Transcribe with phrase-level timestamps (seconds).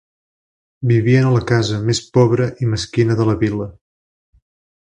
[0.91, 3.69] Vivien a la casa més pobra i mesquina de la vila.